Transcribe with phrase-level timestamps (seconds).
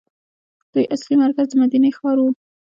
[0.73, 2.29] دوی اصلي مرکز د مدینې ښار وو.